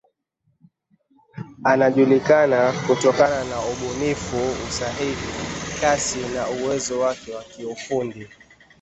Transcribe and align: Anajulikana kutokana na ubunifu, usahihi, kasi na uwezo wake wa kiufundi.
Anajulikana 1.63 2.59
kutokana 2.87 3.43
na 3.43 3.59
ubunifu, 3.59 4.37
usahihi, 4.69 5.27
kasi 5.81 6.19
na 6.19 6.47
uwezo 6.49 6.99
wake 6.99 7.35
wa 7.35 7.43
kiufundi. 7.43 8.27